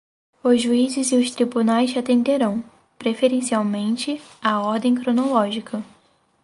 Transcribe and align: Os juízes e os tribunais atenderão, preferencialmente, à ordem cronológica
Os 0.43 0.59
juízes 0.63 1.11
e 1.11 1.15
os 1.15 1.29
tribunais 1.29 1.95
atenderão, 1.95 2.63
preferencialmente, 2.97 4.19
à 4.41 4.59
ordem 4.59 4.95
cronológica 4.95 5.83